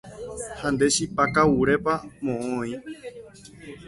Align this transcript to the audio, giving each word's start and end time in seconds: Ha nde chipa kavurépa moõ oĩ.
Ha 0.59 0.67
nde 0.73 0.87
chipa 0.95 1.23
kavurépa 1.33 1.93
moõ 2.23 2.39
oĩ. 2.59 2.71